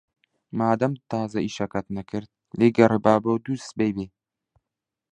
[0.59, 4.07] مادام تازە ئیشەکەت نەکرد، لێی گەڕێ با بۆ دووسبەی بێ.